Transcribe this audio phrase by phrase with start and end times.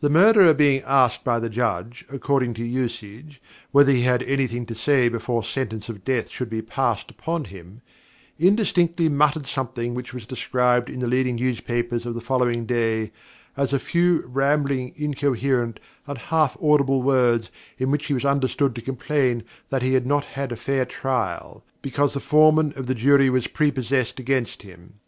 [0.00, 4.74] The Murderer being asked by the Judge, according to usage, whether he had anything to
[4.74, 7.82] say before sentence of Death should be passed upon him,
[8.38, 13.12] indistinctly muttered something which was described in the leading newspapers of the following day
[13.54, 18.80] as 'a few rambling, incoherent, and half audible words, in which he was understood to
[18.80, 23.28] complain that he had not had a fair trial because the Foreman of the Jury
[23.28, 25.00] was prepossessed against him'.